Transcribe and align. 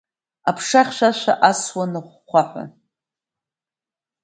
Аԥша 0.49 0.81
хьшәашәа 0.87 1.33
асуан 1.49 1.93
ахәхәаҳәа. 1.99 2.63